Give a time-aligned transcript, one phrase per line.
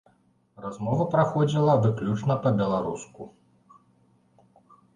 [0.63, 3.21] Размова праходзіла выключна па-беларуску.